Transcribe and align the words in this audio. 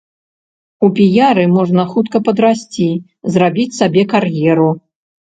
У 0.85 0.87
піяры 0.99 1.43
можна 1.57 1.85
хутка 1.91 2.21
падрасці, 2.29 2.87
зрабіць 3.37 3.67
сабе 3.81 4.03
кар'еру. 4.15 4.67